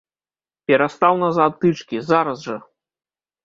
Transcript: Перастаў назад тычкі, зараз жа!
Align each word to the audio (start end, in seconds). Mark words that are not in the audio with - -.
Перастаў 0.71 1.13
назад 1.25 1.61
тычкі, 1.67 2.03
зараз 2.11 2.37
жа! 2.49 2.61